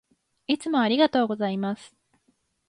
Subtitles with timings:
[0.47, 1.95] いつもありがとうございます。